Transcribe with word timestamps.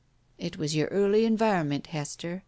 "It 0.39 0.57
was 0.57 0.75
your 0.75 0.87
early 0.87 1.25
environment, 1.25 1.85
Hester. 1.93 2.39